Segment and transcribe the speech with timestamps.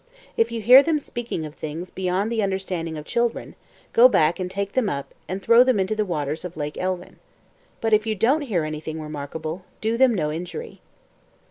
[0.35, 3.53] If you hear them speaking of things beyond the understanding of children,
[3.93, 7.17] go back and take them up and throw them into the waters of Lake Elvyn.
[7.81, 10.81] But if you don't hear anything remarkable, do them no injury."